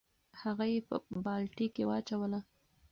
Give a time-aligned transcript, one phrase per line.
[0.41, 2.39] هغه یې په بالټي کې واچوله.